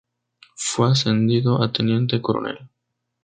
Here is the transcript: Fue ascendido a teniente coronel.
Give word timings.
Fue 0.55 0.89
ascendido 0.89 1.61
a 1.61 1.71
teniente 1.71 2.19
coronel. 2.23 2.67